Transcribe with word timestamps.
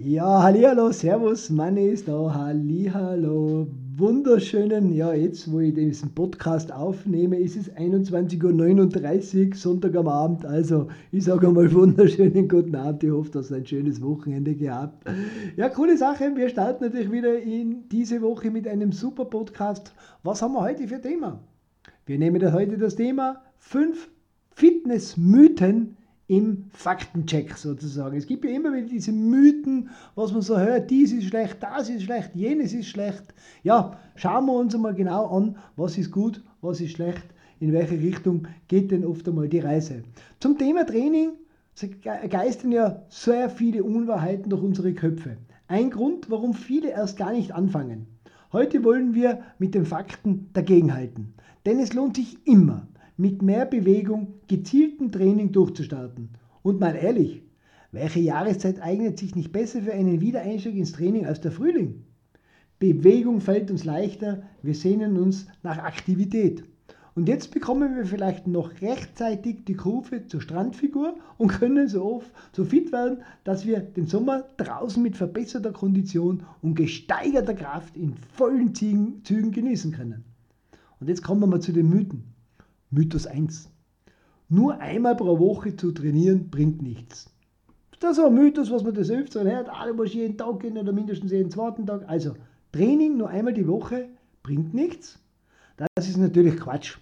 Ja, 0.00 0.44
hallihallo, 0.44 0.92
servus, 0.92 1.50
Manni 1.50 1.88
ist 1.88 2.06
da, 2.06 2.32
hallihallo, 2.32 3.66
wunderschönen, 3.96 4.92
ja, 4.92 5.12
jetzt, 5.12 5.50
wo 5.50 5.58
ich 5.58 5.74
diesen 5.74 6.14
Podcast 6.14 6.72
aufnehme, 6.72 7.36
ist 7.36 7.56
es 7.56 7.72
21.39 7.72 9.48
Uhr, 9.48 9.56
Sonntag 9.56 9.96
am 9.96 10.06
Abend, 10.06 10.46
also 10.46 10.86
ich 11.10 11.24
sage 11.24 11.48
einmal 11.48 11.72
wunderschönen 11.74 12.46
guten 12.46 12.76
Abend, 12.76 13.02
ich 13.02 13.10
hoffe, 13.10 13.32
dass 13.32 13.50
ihr 13.50 13.56
ein 13.56 13.66
schönes 13.66 14.00
Wochenende 14.00 14.54
gehabt. 14.54 15.04
Ja, 15.56 15.68
coole 15.68 15.96
Sache, 15.96 16.30
wir 16.36 16.48
starten 16.48 16.84
natürlich 16.84 17.10
wieder 17.10 17.36
in 17.36 17.88
diese 17.88 18.22
Woche 18.22 18.52
mit 18.52 18.68
einem 18.68 18.92
super 18.92 19.24
Podcast. 19.24 19.92
Was 20.22 20.42
haben 20.42 20.52
wir 20.52 20.60
heute 20.60 20.86
für 20.86 21.00
Thema? 21.00 21.40
Wir 22.06 22.20
nehmen 22.20 22.52
heute 22.52 22.78
das 22.78 22.94
Thema 22.94 23.42
5 23.58 24.08
Fitnessmythen, 24.52 25.96
im 26.28 26.66
Faktencheck 26.72 27.56
sozusagen. 27.56 28.16
Es 28.16 28.26
gibt 28.26 28.44
ja 28.44 28.50
immer 28.50 28.72
wieder 28.72 28.86
diese 28.86 29.12
Mythen, 29.12 29.88
was 30.14 30.32
man 30.32 30.42
so 30.42 30.58
hört, 30.58 30.90
dies 30.90 31.10
ist 31.10 31.24
schlecht, 31.24 31.56
das 31.60 31.88
ist 31.88 32.02
schlecht, 32.02 32.34
jenes 32.34 32.74
ist 32.74 32.88
schlecht. 32.88 33.34
Ja, 33.62 33.98
schauen 34.14 34.46
wir 34.46 34.52
uns 34.52 34.74
einmal 34.74 34.94
genau 34.94 35.26
an, 35.26 35.56
was 35.76 35.96
ist 35.96 36.12
gut, 36.12 36.44
was 36.60 36.80
ist 36.82 36.92
schlecht, 36.92 37.24
in 37.60 37.72
welche 37.72 37.98
Richtung 37.98 38.46
geht 38.68 38.90
denn 38.90 39.06
oft 39.06 39.26
einmal 39.26 39.48
die 39.48 39.60
Reise. 39.60 40.02
Zum 40.38 40.58
Thema 40.58 40.84
Training 40.84 41.30
geistern 42.28 42.72
ja 42.72 43.02
sehr 43.08 43.48
viele 43.48 43.82
Unwahrheiten 43.82 44.50
durch 44.50 44.62
unsere 44.62 44.92
Köpfe. 44.92 45.38
Ein 45.66 45.90
Grund, 45.90 46.30
warum 46.30 46.52
viele 46.52 46.90
erst 46.90 47.16
gar 47.16 47.32
nicht 47.32 47.52
anfangen. 47.52 48.06
Heute 48.52 48.84
wollen 48.84 49.14
wir 49.14 49.42
mit 49.58 49.74
den 49.74 49.86
Fakten 49.86 50.50
dagegenhalten. 50.52 51.34
Denn 51.66 51.78
es 51.78 51.92
lohnt 51.92 52.16
sich 52.16 52.46
immer, 52.46 52.87
mit 53.18 53.42
mehr 53.42 53.66
Bewegung, 53.66 54.34
gezieltem 54.46 55.10
Training 55.10 55.50
durchzustarten. 55.50 56.30
Und 56.62 56.78
mal 56.78 56.94
ehrlich, 56.94 57.42
welche 57.90 58.20
Jahreszeit 58.20 58.80
eignet 58.80 59.18
sich 59.18 59.34
nicht 59.34 59.50
besser 59.50 59.82
für 59.82 59.92
einen 59.92 60.20
Wiedereinstieg 60.20 60.76
ins 60.76 60.92
Training 60.92 61.26
als 61.26 61.40
der 61.40 61.50
Frühling? 61.50 62.04
Bewegung 62.78 63.40
fällt 63.40 63.72
uns 63.72 63.84
leichter, 63.84 64.44
wir 64.62 64.74
sehnen 64.74 65.16
uns 65.16 65.48
nach 65.64 65.78
Aktivität. 65.78 66.62
Und 67.16 67.28
jetzt 67.28 67.50
bekommen 67.50 67.96
wir 67.96 68.06
vielleicht 68.06 68.46
noch 68.46 68.80
rechtzeitig 68.80 69.64
die 69.64 69.74
Kurve 69.74 70.28
zur 70.28 70.40
Strandfigur 70.40 71.16
und 71.38 71.48
können 71.48 71.88
so 71.88 72.04
oft 72.04 72.30
so 72.52 72.64
fit 72.64 72.92
werden, 72.92 73.24
dass 73.42 73.66
wir 73.66 73.80
den 73.80 74.06
Sommer 74.06 74.44
draußen 74.58 75.02
mit 75.02 75.16
verbesserter 75.16 75.72
Kondition 75.72 76.44
und 76.62 76.76
gesteigerter 76.76 77.54
Kraft 77.54 77.96
in 77.96 78.14
vollen 78.34 78.72
Zügen 78.76 79.50
genießen 79.50 79.90
können. 79.90 80.22
Und 81.00 81.08
jetzt 81.08 81.24
kommen 81.24 81.40
wir 81.40 81.48
mal 81.48 81.60
zu 81.60 81.72
den 81.72 81.90
Mythen. 81.90 82.37
Mythos 82.90 83.26
1. 83.26 83.70
Nur 84.48 84.80
einmal 84.80 85.14
pro 85.14 85.38
Woche 85.38 85.76
zu 85.76 85.92
trainieren 85.92 86.48
bringt 86.48 86.80
nichts. 86.80 87.30
Das 88.00 88.16
ist 88.16 88.24
ein 88.24 88.34
Mythos, 88.34 88.70
was 88.70 88.82
man 88.82 88.94
das 88.94 89.10
öfter 89.10 89.44
hört. 89.44 89.68
Alle 89.68 89.92
muss 89.92 90.14
jeden 90.14 90.38
Tag 90.38 90.60
gehen 90.60 90.78
oder 90.78 90.92
mindestens 90.92 91.32
jeden 91.32 91.50
zweiten 91.50 91.84
Tag. 91.84 92.08
Also 92.08 92.34
Training 92.72 93.16
nur 93.16 93.28
einmal 93.28 93.52
die 93.52 93.66
Woche 93.66 94.08
bringt 94.42 94.72
nichts. 94.72 95.18
Das 95.94 96.08
ist 96.08 96.16
natürlich 96.16 96.56
Quatsch. 96.56 96.96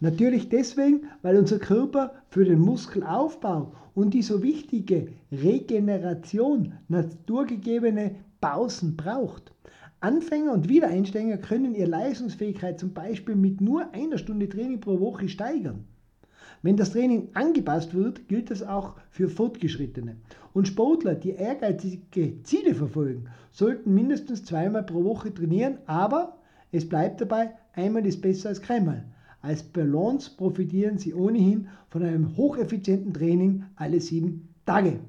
Natürlich 0.00 0.48
deswegen, 0.48 1.06
weil 1.22 1.36
unser 1.36 1.58
Körper 1.58 2.14
für 2.30 2.44
den 2.44 2.58
Muskelaufbau 2.58 3.72
und 3.94 4.14
die 4.14 4.22
so 4.22 4.42
wichtige 4.42 5.12
Regeneration 5.30 6.72
naturgegebene 6.88 8.16
Pausen 8.40 8.96
braucht. 8.96 9.52
Anfänger 10.00 10.52
und 10.52 10.68
Wiedereinsteiger 10.68 11.38
können 11.38 11.74
ihre 11.74 11.88
Leistungsfähigkeit 11.90 12.78
zum 12.78 12.92
Beispiel 12.92 13.34
mit 13.34 13.60
nur 13.60 13.92
einer 13.92 14.16
Stunde 14.16 14.48
Training 14.48 14.80
pro 14.80 15.00
Woche 15.00 15.28
steigern. 15.28 15.84
Wenn 16.62 16.76
das 16.76 16.92
Training 16.92 17.28
angepasst 17.34 17.94
wird, 17.94 18.28
gilt 18.28 18.50
das 18.50 18.62
auch 18.62 18.94
für 19.10 19.28
Fortgeschrittene. 19.28 20.16
Und 20.54 20.68
Sportler, 20.68 21.16
die 21.16 21.30
ehrgeizige 21.30 22.42
Ziele 22.44 22.74
verfolgen, 22.74 23.26
sollten 23.50 23.92
mindestens 23.92 24.44
zweimal 24.44 24.84
pro 24.84 25.02
Woche 25.02 25.34
trainieren, 25.34 25.78
aber 25.86 26.38
es 26.70 26.88
bleibt 26.88 27.20
dabei, 27.20 27.50
einmal 27.72 28.06
ist 28.06 28.20
besser 28.20 28.50
als 28.50 28.62
keinmal. 28.62 29.04
Als 29.40 29.62
Balance 29.64 30.30
profitieren 30.36 30.98
sie 30.98 31.14
ohnehin 31.14 31.68
von 31.88 32.04
einem 32.04 32.36
hocheffizienten 32.36 33.14
Training 33.14 33.64
alle 33.74 34.00
sieben 34.00 34.48
Tage. 34.64 35.00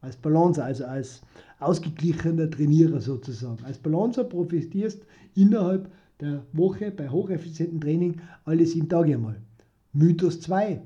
Als 0.00 0.16
Balancer, 0.16 0.64
also 0.64 0.84
als 0.84 1.22
ausgeglichener 1.58 2.50
Trainierer 2.50 3.00
sozusagen. 3.00 3.64
Als 3.64 3.78
Balancer 3.78 4.24
profitierst 4.24 5.04
innerhalb 5.34 5.90
der 6.20 6.42
Woche 6.52 6.90
bei 6.90 7.08
hocheffizientem 7.08 7.80
Training 7.80 8.20
alle 8.44 8.66
sieben 8.66 8.88
Tage 8.88 9.14
einmal. 9.14 9.36
Mythos 9.92 10.40
2. 10.40 10.80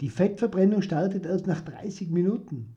Die 0.00 0.08
Fettverbrennung 0.08 0.82
startet 0.82 1.26
erst 1.26 1.46
nach 1.46 1.60
30 1.60 2.10
Minuten. 2.10 2.74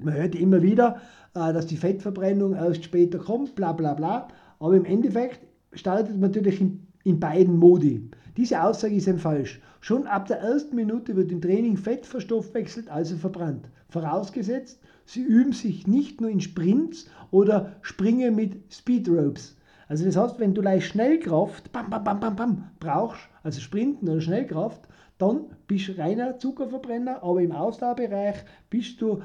Man 0.00 0.14
hört 0.14 0.34
immer 0.34 0.62
wieder, 0.62 1.00
äh, 1.34 1.52
dass 1.52 1.66
die 1.66 1.76
Fettverbrennung 1.76 2.54
erst 2.54 2.84
später 2.84 3.18
kommt, 3.18 3.54
bla 3.54 3.72
bla 3.72 3.94
bla. 3.94 4.28
Aber 4.58 4.74
im 4.74 4.84
Endeffekt 4.84 5.40
startet 5.72 6.12
man 6.12 6.20
natürlich 6.20 6.60
in, 6.60 6.86
in 7.04 7.20
beiden 7.20 7.56
Modi. 7.58 8.08
Diese 8.36 8.62
Aussage 8.62 8.94
ist 8.94 9.08
ein 9.08 9.18
falsch. 9.18 9.60
Schon 9.84 10.06
ab 10.06 10.26
der 10.26 10.38
ersten 10.38 10.76
Minute 10.76 11.16
wird 11.16 11.32
im 11.32 11.40
Training 11.40 11.76
Fett 11.76 12.06
verstoffwechselt, 12.06 12.88
also 12.88 13.16
verbrannt. 13.16 13.68
Vorausgesetzt, 13.88 14.80
Sie 15.06 15.22
üben 15.22 15.52
sich 15.52 15.88
nicht 15.88 16.20
nur 16.20 16.30
in 16.30 16.40
Sprints 16.40 17.10
oder 17.32 17.72
Springen 17.82 18.36
mit 18.36 18.72
Speedropes. 18.72 19.56
Also 19.88 20.04
das 20.04 20.16
heißt, 20.16 20.38
wenn 20.38 20.54
du 20.54 20.62
leicht 20.62 20.86
Schnellkraft 20.86 21.72
bam, 21.72 21.90
bam, 21.90 22.04
bam, 22.04 22.20
bam, 22.20 22.36
bam, 22.36 22.70
brauchst, 22.78 23.22
also 23.42 23.60
Sprinten 23.60 24.08
oder 24.08 24.20
Schnellkraft, 24.20 24.82
dann 25.18 25.46
bist 25.66 25.88
du 25.88 25.98
reiner 25.98 26.38
Zuckerverbrenner, 26.38 27.20
aber 27.24 27.42
im 27.42 27.50
Ausdauerbereich 27.50 28.36
bist 28.70 29.02
du 29.02 29.20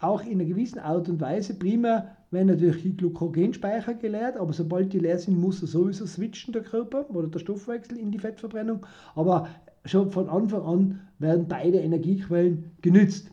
auch 0.00 0.24
in 0.24 0.40
einer 0.40 0.44
gewissen 0.44 0.80
Art 0.80 1.08
und 1.08 1.20
Weise 1.20 1.54
prima, 1.54 2.16
wenn 2.32 2.48
natürlich 2.48 2.82
die 2.82 2.96
Glykogenspeicher 2.96 3.94
geleert, 3.94 4.36
aber 4.36 4.52
sobald 4.52 4.92
die 4.92 4.98
leer 4.98 5.18
sind, 5.20 5.38
muss 5.38 5.62
er 5.62 5.68
sowieso 5.68 6.04
switchen, 6.04 6.52
der 6.52 6.62
Körper 6.62 7.08
oder 7.10 7.28
der 7.28 7.38
Stoffwechsel 7.38 7.96
in 7.96 8.10
die 8.10 8.18
Fettverbrennung. 8.18 8.84
Aber 9.14 9.48
schon 9.84 10.10
von 10.10 10.28
Anfang 10.28 10.62
an 10.62 11.00
werden 11.18 11.46
beide 11.48 11.78
Energiequellen 11.78 12.72
genützt. 12.82 13.30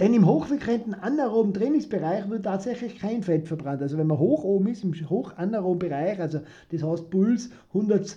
Denn 0.00 0.14
im 0.14 0.26
hochfrequenten 0.26 0.94
anaeroben 0.94 1.54
Trainingsbereich 1.54 2.28
wird 2.28 2.44
tatsächlich 2.44 2.98
kein 2.98 3.22
Fett 3.22 3.46
verbrannt. 3.46 3.82
Also 3.82 3.98
wenn 3.98 4.06
man 4.06 4.18
hoch 4.18 4.42
oben 4.42 4.66
ist, 4.66 4.82
im 4.82 4.92
hochanaeroben 4.94 5.78
Bereich, 5.78 6.18
also 6.20 6.40
das 6.70 6.82
heißt 6.82 7.10
Puls 7.10 7.50
100, 7.68 8.16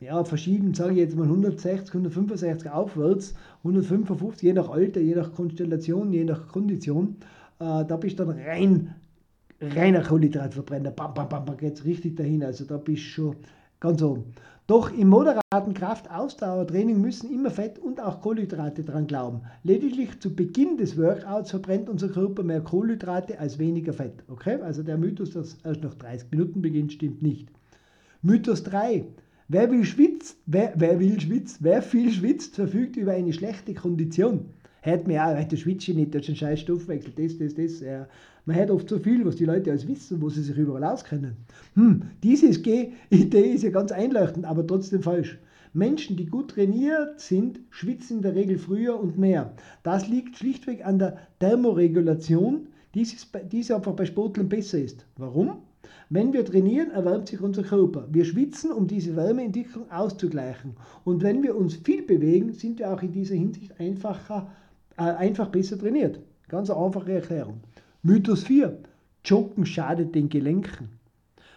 ja 0.00 0.22
verschieden, 0.24 0.74
sage 0.74 0.92
ich 0.92 0.98
jetzt 0.98 1.16
mal 1.16 1.24
160, 1.24 1.88
165 1.88 2.70
aufwärts, 2.70 3.34
155, 3.64 4.42
je 4.42 4.52
nach 4.52 4.68
Alter, 4.68 5.00
je 5.00 5.14
nach 5.14 5.32
Konstellation, 5.32 6.12
je 6.12 6.24
nach 6.24 6.48
Kondition, 6.48 7.16
äh, 7.58 7.84
da 7.84 7.96
bist 7.96 8.18
du 8.18 8.24
dann 8.24 8.38
rein, 8.38 8.94
reiner 9.60 10.02
Kohlenhydratverbrenner, 10.02 10.90
bam, 10.90 11.14
bam, 11.14 11.28
bam, 11.28 11.44
bam, 11.44 11.56
geht 11.56 11.74
es 11.74 11.84
richtig 11.84 12.16
dahin. 12.16 12.44
Also 12.44 12.64
da 12.64 12.76
bist 12.76 13.02
du 13.02 13.06
schon 13.06 13.36
ganz 13.80 14.02
oben. 14.02 14.34
Doch 14.68 14.92
im 14.92 15.08
moderaten 15.08 15.72
Kraftausdauertraining 15.72 17.00
müssen 17.00 17.32
immer 17.32 17.50
Fett 17.50 17.78
und 17.78 18.02
auch 18.02 18.20
Kohlenhydrate 18.20 18.84
dran 18.84 19.06
glauben. 19.06 19.40
Lediglich 19.62 20.20
zu 20.20 20.36
Beginn 20.36 20.76
des 20.76 20.98
Workouts 20.98 21.50
verbrennt 21.50 21.88
unser 21.88 22.08
Körper 22.08 22.42
mehr 22.42 22.60
Kohlenhydrate 22.60 23.38
als 23.38 23.58
weniger 23.58 23.94
Fett. 23.94 24.22
Okay? 24.28 24.60
Also 24.60 24.82
der 24.82 24.98
Mythos, 24.98 25.30
dass 25.30 25.56
erst 25.64 25.82
nach 25.82 25.94
30 25.94 26.30
Minuten 26.30 26.60
beginnt, 26.60 26.92
stimmt 26.92 27.22
nicht. 27.22 27.48
Mythos 28.20 28.62
3. 28.64 29.06
Wer 29.48 29.70
will 29.70 29.84
schwitzt, 29.84 30.36
wer, 30.44 30.74
wer 30.76 31.00
will 31.00 31.18
schwitzt, 31.18 31.62
wer 31.62 31.80
viel 31.80 32.12
schwitzt, 32.12 32.56
verfügt 32.56 32.96
über 32.96 33.12
eine 33.12 33.32
schlechte 33.32 33.72
Kondition. 33.72 34.50
Hört 34.82 35.06
mir 35.06 35.24
auch, 35.24 35.44
du 35.44 35.56
schwitzt 35.56 35.88
nicht, 35.88 36.14
das 36.14 36.22
ist 36.22 36.28
ein 36.30 36.36
scheiß 36.36 36.60
Stoffwechsel, 36.60 37.12
das, 37.16 37.38
das, 37.38 37.54
das. 37.54 37.80
Ja. 37.80 38.06
Man 38.46 38.56
hört 38.56 38.70
oft 38.70 38.88
so 38.88 38.98
viel, 38.98 39.24
was 39.24 39.36
die 39.36 39.44
Leute 39.44 39.70
alles 39.70 39.86
wissen, 39.86 40.22
wo 40.22 40.30
sie 40.30 40.42
sich 40.42 40.56
überall 40.56 40.84
auskennen. 40.84 41.36
Hm, 41.74 42.02
diese 42.22 42.46
Idee 43.10 43.52
ist 43.52 43.62
ja 43.64 43.70
ganz 43.70 43.92
einleuchtend, 43.92 44.46
aber 44.46 44.66
trotzdem 44.66 45.02
falsch. 45.02 45.38
Menschen, 45.74 46.16
die 46.16 46.26
gut 46.26 46.52
trainiert 46.52 47.20
sind, 47.20 47.60
schwitzen 47.70 48.18
in 48.18 48.22
der 48.22 48.34
Regel 48.34 48.58
früher 48.58 48.98
und 48.98 49.18
mehr. 49.18 49.52
Das 49.82 50.08
liegt 50.08 50.36
schlichtweg 50.36 50.86
an 50.86 50.98
der 50.98 51.18
Thermoregulation, 51.40 52.68
die 52.94 53.06
diese 53.52 53.76
einfach 53.76 53.92
bei 53.92 54.06
Sportlern 54.06 54.48
besser 54.48 54.78
ist. 54.78 55.04
Warum? 55.16 55.58
Wenn 56.10 56.32
wir 56.32 56.44
trainieren, 56.44 56.90
erwärmt 56.90 57.28
sich 57.28 57.40
unser 57.40 57.62
Körper. 57.62 58.08
Wir 58.10 58.24
schwitzen, 58.24 58.72
um 58.72 58.86
diese 58.86 59.14
Wärmeentwicklung 59.14 59.90
auszugleichen. 59.90 60.74
Und 61.04 61.22
wenn 61.22 61.42
wir 61.42 61.54
uns 61.54 61.76
viel 61.76 62.02
bewegen, 62.02 62.54
sind 62.54 62.78
wir 62.78 62.92
auch 62.92 63.02
in 63.02 63.12
dieser 63.12 63.34
Hinsicht 63.34 63.78
einfacher, 63.78 64.50
einfach 64.98 65.48
besser 65.48 65.78
trainiert. 65.78 66.20
Ganz 66.48 66.70
eine 66.70 66.80
einfache 66.80 67.12
Erklärung. 67.12 67.60
Mythos 68.02 68.44
4. 68.44 68.78
Joggen 69.24 69.66
schadet 69.66 70.14
den 70.14 70.28
Gelenken. 70.28 70.88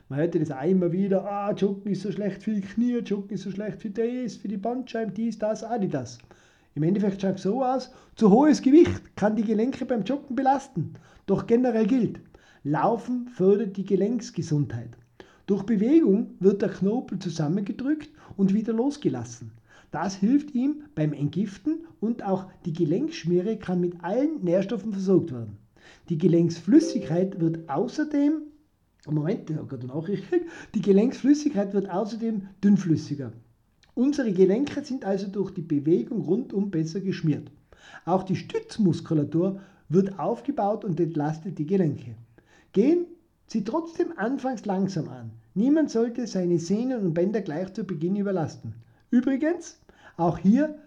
Man 0.09 0.19
hört 0.19 0.35
das 0.35 0.51
auch 0.51 0.63
immer 0.63 0.91
wieder, 0.91 1.23
ah, 1.23 1.53
Joggen 1.53 1.91
ist 1.91 2.01
so 2.01 2.11
schlecht 2.11 2.43
für 2.43 2.51
die 2.51 2.61
Knie, 2.61 2.97
Joggen 2.97 3.29
ist 3.29 3.43
so 3.43 3.51
schlecht 3.51 3.81
für 3.81 3.89
das, 3.89 4.35
für 4.35 4.49
die 4.49 4.57
Bandscheiben, 4.57 5.13
dies, 5.13 5.39
das, 5.39 5.63
auch 5.63 5.79
nicht 5.79 5.93
das. 5.93 6.17
Im 6.75 6.83
Endeffekt 6.83 7.21
schaut 7.21 7.35
es 7.35 7.43
so 7.43 7.63
aus, 7.63 7.91
zu 8.15 8.29
hohes 8.29 8.61
Gewicht 8.61 9.15
kann 9.15 9.35
die 9.35 9.43
Gelenke 9.43 9.85
beim 9.85 10.03
Joggen 10.03 10.35
belasten. 10.35 10.95
Doch 11.27 11.47
generell 11.47 11.87
gilt, 11.87 12.19
Laufen 12.63 13.27
fördert 13.29 13.75
die 13.77 13.85
Gelenksgesundheit. 13.85 14.89
Durch 15.47 15.63
Bewegung 15.63 16.35
wird 16.39 16.61
der 16.61 16.69
Knorpel 16.69 17.17
zusammengedrückt 17.17 18.09
und 18.37 18.53
wieder 18.53 18.73
losgelassen. 18.73 19.51
Das 19.91 20.15
hilft 20.15 20.55
ihm 20.55 20.83
beim 20.95 21.11
Entgiften 21.11 21.85
und 21.99 22.23
auch 22.23 22.45
die 22.65 22.73
Gelenkschmiere 22.73 23.57
kann 23.57 23.81
mit 23.81 24.03
allen 24.03 24.41
Nährstoffen 24.41 24.93
versorgt 24.93 25.31
werden. 25.31 25.57
Die 26.09 26.17
Gelenksflüssigkeit 26.17 27.39
wird 27.41 27.69
außerdem, 27.69 28.41
Moment, 29.07 29.49
ich 29.49 29.57
habe 29.57 29.67
gerade 29.67 29.91
eine 29.91 30.21
die 30.73 30.81
Gelenksflüssigkeit 30.81 31.73
wird 31.73 31.89
außerdem 31.89 32.47
dünnflüssiger. 32.63 33.33
Unsere 33.93 34.31
Gelenke 34.31 34.83
sind 34.85 35.03
also 35.03 35.27
durch 35.27 35.51
die 35.51 35.61
Bewegung 35.61 36.21
rundum 36.21 36.71
besser 36.71 37.01
geschmiert. 37.01 37.51
Auch 38.05 38.23
die 38.23 38.37
Stützmuskulatur 38.37 39.59
wird 39.89 40.17
aufgebaut 40.17 40.85
und 40.85 40.99
entlastet 40.99 41.59
die 41.59 41.65
Gelenke. 41.65 42.15
Gehen 42.71 43.05
Sie 43.47 43.65
trotzdem 43.65 44.13
anfangs 44.15 44.65
langsam 44.65 45.09
an. 45.09 45.31
Niemand 45.55 45.91
sollte 45.91 46.25
seine 46.25 46.57
Sehnen 46.57 47.05
und 47.05 47.13
Bänder 47.13 47.41
gleich 47.41 47.73
zu 47.73 47.83
Beginn 47.83 48.15
überlasten. 48.15 48.75
Übrigens, 49.11 49.79
auch 50.17 50.37
hier 50.37 50.79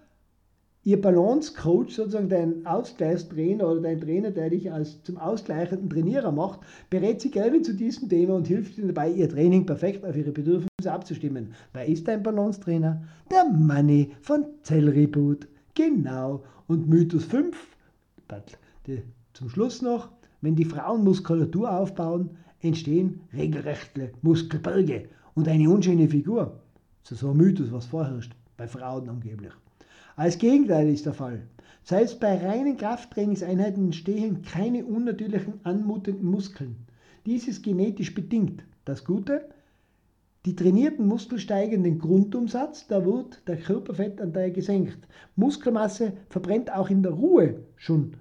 Ihr 0.87 1.01
Balance-Coach, 1.01 1.95
sozusagen 1.95 2.29
dein 2.29 2.67
Ausgleichstrainer 2.67 3.67
oder 3.67 3.81
dein 3.81 4.01
Trainer, 4.01 4.31
der 4.31 4.51
dich 4.51 4.71
als 4.71 5.03
zum 5.03 5.17
ausgleichenden 5.17 5.89
Trainierer 5.89 6.31
macht, 6.31 6.61
berät 6.91 7.23
Sie 7.23 7.31
gerne 7.31 7.63
zu 7.63 7.75
diesem 7.75 8.09
Thema 8.09 8.35
und 8.35 8.47
hilft 8.47 8.77
Ihnen 8.77 8.89
dabei, 8.89 9.11
Ihr 9.11 9.29
Training 9.29 9.65
perfekt 9.65 10.05
auf 10.05 10.15
Ihre 10.15 10.33
Bedürfnisse 10.33 10.93
abzustimmen. 10.93 11.55
Wer 11.73 11.87
ist 11.87 12.07
dein 12.07 12.23
Balance-Trainer? 12.23 13.03
Der 13.31 13.45
Manni 13.45 14.13
von 14.21 14.45
Zellreboot. 14.63 15.47
Genau. 15.75 16.43
Und 16.67 16.89
Mythos 16.89 17.25
5, 17.25 17.57
zum 19.33 19.49
Schluss 19.49 19.81
noch, 19.81 20.11
wenn 20.43 20.55
die 20.55 20.65
Frauen 20.65 21.05
Muskulatur 21.05 21.75
aufbauen, 21.79 22.37
entstehen 22.61 23.21
regelrechte 23.33 24.13
Muskelberge 24.23 25.09
und 25.35 25.49
eine 25.49 25.69
unschöne 25.71 26.09
Figur. 26.09 26.61
Das 27.05 27.13
ist 27.13 27.21
so 27.21 27.33
ein 27.33 27.37
Mythos, 27.37 27.71
was 27.71 27.85
vorherrscht, 27.85 28.33
bei 28.57 28.67
Frauen 28.67 29.11
angeblich. 29.11 29.53
Als 30.17 30.39
Gegenteil 30.39 30.89
ist 30.89 31.05
der 31.05 31.13
Fall. 31.13 31.43
Selbst 31.83 32.19
bei 32.19 32.39
reinen 32.39 32.79
Krafttrainingseinheiten 32.79 33.85
entstehen 33.85 34.41
keine 34.41 34.87
unnatürlichen, 34.87 35.61
anmutenden 35.65 36.31
Muskeln. 36.31 36.77
Dies 37.27 37.47
ist 37.47 37.63
genetisch 37.63 38.15
bedingt. 38.15 38.65
Das 38.87 39.05
Gute, 39.05 39.51
die 40.47 40.57
trainierten 40.57 41.07
Muskeln 41.07 41.39
steigen 41.39 41.83
den 41.83 41.99
Grundumsatz, 41.99 42.87
da 42.87 43.05
wird 43.05 43.47
der 43.49 43.59
Körperfettanteil 43.59 44.53
gesenkt. 44.53 45.07
Muskelmasse 45.37 46.15
verbrennt 46.31 46.73
auch 46.73 46.89
in 46.89 47.03
der 47.03 47.13
Ruhe 47.13 47.65
schon 47.77 48.17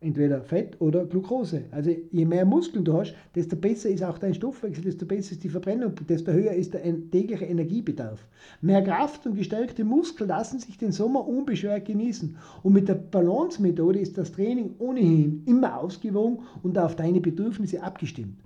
entweder 0.00 0.42
Fett 0.42 0.80
oder 0.80 1.06
Glucose. 1.06 1.64
Also 1.70 1.90
je 2.10 2.24
mehr 2.24 2.44
Muskeln 2.44 2.84
du 2.84 2.92
hast, 2.92 3.14
desto 3.34 3.56
besser 3.56 3.88
ist 3.88 4.02
auch 4.02 4.18
dein 4.18 4.34
Stoffwechsel, 4.34 4.84
desto 4.84 5.06
besser 5.06 5.32
ist 5.32 5.44
die 5.44 5.48
Verbrennung, 5.48 5.94
desto 6.08 6.32
höher 6.32 6.52
ist 6.52 6.74
der 6.74 6.82
tägliche 7.10 7.46
Energiebedarf. 7.46 8.26
Mehr 8.60 8.82
Kraft 8.82 9.26
und 9.26 9.36
gestärkte 9.36 9.84
Muskeln 9.84 10.28
lassen 10.28 10.58
sich 10.58 10.76
den 10.76 10.92
Sommer 10.92 11.26
unbeschwert 11.26 11.86
genießen. 11.86 12.36
Und 12.62 12.72
mit 12.74 12.88
der 12.88 12.94
Balance-Methode 12.94 13.98
ist 13.98 14.18
das 14.18 14.32
Training 14.32 14.74
ohnehin 14.78 15.42
immer 15.46 15.78
ausgewogen 15.78 16.40
und 16.62 16.78
auf 16.78 16.94
deine 16.94 17.20
Bedürfnisse 17.20 17.82
abgestimmt. 17.82 18.38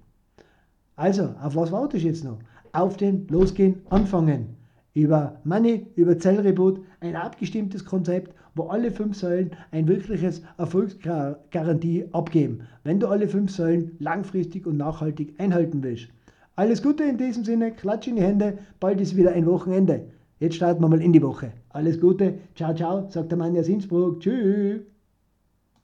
Also, 0.95 1.35
auf 1.43 1.57
was 1.57 1.73
wartest 1.73 2.05
du 2.05 2.09
jetzt 2.09 2.25
noch? 2.25 2.39
Auf 2.73 2.97
den 2.97 3.27
Losgehen 3.29 3.81
anfangen 3.89 4.61
über 4.95 5.41
Money, 5.45 5.87
über 5.95 6.19
Zellreboot, 6.19 6.81
ein 7.01 7.17
abgestimmtes 7.17 7.85
Konzept, 7.85 8.35
wo 8.55 8.65
alle 8.65 8.91
fünf 8.91 9.17
Säulen 9.17 9.51
ein 9.71 9.89
wirkliches 9.89 10.43
Erfolgsgarantie 10.59 12.07
abgeben, 12.13 12.61
wenn 12.85 13.01
du 13.01 13.09
alle 13.09 13.29
fünf 13.29 13.51
Säulen 13.51 13.97
langfristig 13.99 14.67
und 14.67 14.77
nachhaltig 14.77 15.35
einhalten 15.39 15.83
willst. 15.83 16.09
Alles 16.57 16.83
Gute 16.83 17.05
in 17.05 17.17
diesem 17.17 17.45
Sinne, 17.45 17.73
klatsch 17.73 18.09
in 18.09 18.17
die 18.17 18.23
Hände, 18.23 18.59
bald 18.81 19.01
ist 19.01 19.17
wieder 19.17 19.33
ein 19.33 19.47
Wochenende. 19.47 20.05
Jetzt 20.39 20.57
starten 20.57 20.83
wir 20.83 20.89
mal 20.89 21.03
in 21.03 21.13
die 21.13 21.23
Woche. 21.23 21.53
Alles 21.71 22.01
Gute, 22.01 22.35
ciao, 22.55 22.75
ciao, 22.75 23.09
sagt 23.09 23.31
der 23.31 23.39
Mann 23.39 23.57
aus 23.57 23.69
Innsbruck, 23.69 24.21
tschüss. 24.21 24.81